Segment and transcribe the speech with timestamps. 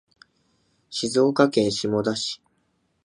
[0.89, 2.41] 静岡県下田市